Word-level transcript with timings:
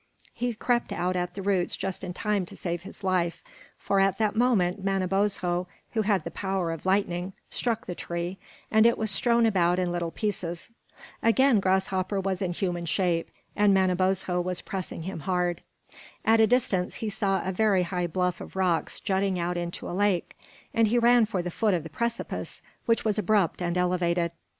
He 0.33 0.51
crept 0.55 0.91
out 0.91 1.15
at 1.15 1.35
the 1.35 1.43
roots 1.43 1.75
just 1.77 2.03
in 2.03 2.11
time 2.11 2.43
to 2.47 2.55
save 2.55 2.81
his 2.81 3.03
life, 3.03 3.43
for 3.77 3.99
at 3.99 4.17
that 4.17 4.35
moment 4.35 4.83
Manabozho, 4.83 5.67
who 5.91 6.01
had 6.01 6.23
the 6.23 6.31
power 6.31 6.71
of 6.71 6.87
lightning, 6.87 7.33
struck 7.51 7.85
the 7.85 7.93
tree, 7.93 8.39
and 8.71 8.87
it 8.87 8.97
was 8.97 9.11
strewn 9.11 9.45
about 9.45 9.77
in 9.77 9.91
little 9.91 10.09
pieces. 10.09 10.71
Again 11.21 11.59
Grasshopper 11.59 12.19
was 12.19 12.41
in 12.41 12.51
human 12.53 12.87
shape, 12.87 13.29
and 13.55 13.75
Manabozho 13.75 14.41
was 14.41 14.61
pressing 14.61 15.03
him 15.03 15.19
hard. 15.19 15.61
At 16.25 16.39
a 16.41 16.47
distance 16.47 16.95
he 16.95 17.09
saw 17.11 17.43
a 17.47 17.51
very 17.51 17.83
high 17.83 18.07
bluff 18.07 18.41
of 18.41 18.55
rocks 18.55 18.99
jutting 18.99 19.37
out 19.37 19.55
into 19.55 19.87
a 19.87 19.93
lake, 19.93 20.35
and 20.73 20.87
he 20.87 20.97
ran 20.97 21.27
for 21.27 21.43
the 21.43 21.51
foot 21.51 21.75
of 21.75 21.83
the 21.83 21.89
precipice, 21.91 22.63
which 22.87 23.05
was 23.05 23.19
abrupt 23.19 23.61
and 23.61 23.77
elevated. 23.77 24.31